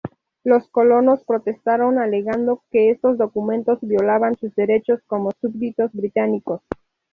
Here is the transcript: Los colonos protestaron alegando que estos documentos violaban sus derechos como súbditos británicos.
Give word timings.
Los 0.43 0.67
colonos 0.69 1.23
protestaron 1.27 1.99
alegando 1.99 2.63
que 2.71 2.89
estos 2.89 3.19
documentos 3.19 3.77
violaban 3.83 4.35
sus 4.35 4.55
derechos 4.55 4.99
como 5.05 5.29
súbditos 5.39 5.91
británicos. 5.93 6.63